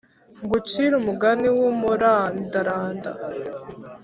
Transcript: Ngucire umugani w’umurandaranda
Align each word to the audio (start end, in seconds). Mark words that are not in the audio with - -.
Ngucire 0.43 0.93
umugani 1.01 1.47
w’umurandaranda 1.57 3.11